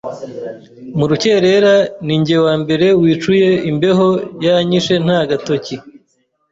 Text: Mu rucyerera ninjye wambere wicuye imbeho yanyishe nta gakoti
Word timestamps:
Mu 0.97 1.05
rucyerera 1.09 1.73
ninjye 2.05 2.35
wambere 2.45 2.87
wicuye 3.01 3.49
imbeho 3.71 4.07
yanyishe 4.45 4.93
nta 5.05 5.19
gakoti 5.29 5.75